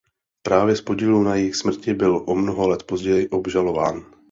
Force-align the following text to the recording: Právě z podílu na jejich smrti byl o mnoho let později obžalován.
Právě 0.47 0.75
z 0.75 0.81
podílu 0.81 1.23
na 1.23 1.35
jejich 1.35 1.55
smrti 1.55 1.93
byl 1.93 2.23
o 2.27 2.35
mnoho 2.35 2.67
let 2.67 2.83
později 2.83 3.29
obžalován. 3.29 4.05